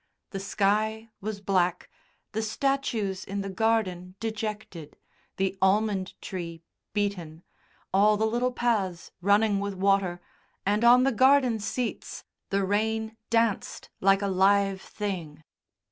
The 0.31 0.39
sky 0.39 1.11
was 1.19 1.41
black, 1.41 1.87
the 2.31 2.41
statues 2.41 3.23
in 3.23 3.41
the 3.41 3.51
garden 3.51 4.15
dejected, 4.19 4.97
the 5.37 5.55
almond 5.61 6.19
tree 6.23 6.63
beaten, 6.91 7.43
all 7.93 8.17
the 8.17 8.25
little 8.25 8.51
paths 8.51 9.11
running 9.21 9.59
with 9.59 9.75
water, 9.75 10.19
and 10.65 10.83
on 10.83 11.03
the 11.03 11.11
garden 11.11 11.59
seats 11.59 12.23
the 12.49 12.65
rain 12.65 13.15
danced 13.29 13.91
like 13.99 14.23
a 14.23 14.27
live 14.27 14.81
thing. 14.81 15.43